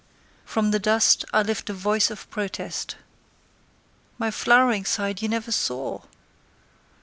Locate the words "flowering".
4.31-4.83